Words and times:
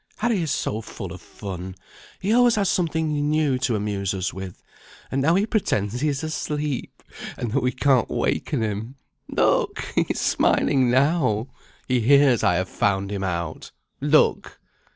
"Harry 0.17 0.41
is 0.41 0.49
so 0.49 0.81
full 0.81 1.13
of 1.13 1.21
fun, 1.21 1.75
he 2.19 2.33
always 2.33 2.55
has 2.55 2.67
something 2.67 3.29
new 3.29 3.59
to 3.59 3.75
amuse 3.75 4.15
us 4.15 4.33
with; 4.33 4.63
and 5.11 5.21
now 5.21 5.35
he 5.35 5.45
pretends 5.45 6.01
he 6.01 6.07
is 6.07 6.23
asleep, 6.23 7.03
and 7.37 7.51
that 7.51 7.61
we 7.61 7.71
can't 7.71 8.09
waken 8.09 8.63
him. 8.63 8.95
Look! 9.29 9.85
he 9.93 10.07
is 10.09 10.19
smiling 10.19 10.89
now; 10.89 11.49
he 11.87 11.99
hears 11.99 12.43
I 12.43 12.55
have 12.55 12.67
found 12.67 13.11
him 13.11 13.23
out. 13.23 13.69
Look!" 14.01 14.59